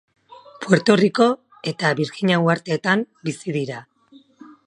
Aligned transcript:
Puerto 0.63 0.95
Rico, 1.01 1.27
eta 1.73 1.91
Birjina 2.01 2.41
Uhartetan 2.45 3.05
bizi 3.29 3.57
dira. 3.61 3.85